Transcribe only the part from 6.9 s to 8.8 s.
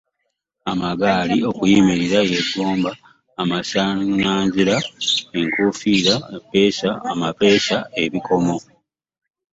amapeesa ebikomo.